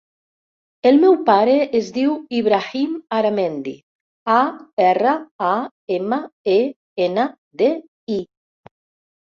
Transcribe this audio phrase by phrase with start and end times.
[0.91, 3.75] El meu pare es diu Ibrahim Aramendi:
[4.37, 4.39] a,
[4.87, 5.15] erra,
[5.53, 5.53] a,
[6.01, 6.21] ema,
[6.57, 6.59] e,
[7.09, 7.31] ena,
[7.63, 7.73] de,
[8.19, 8.21] i.